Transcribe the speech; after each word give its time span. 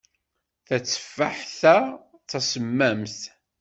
Tateffaḥt-a 0.67 1.77
d 2.21 2.25
tasemmamt. 2.29 3.19